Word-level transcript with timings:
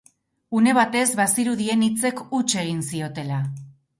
Une 0.59 0.71
batez 0.77 1.09
bazirudien 1.19 1.85
hitzek 1.87 2.23
huts 2.37 2.57
egin 2.65 2.83
ziotela. 2.89 3.45